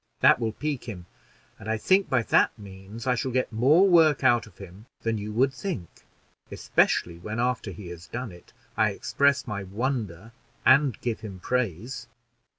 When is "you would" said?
5.19-5.53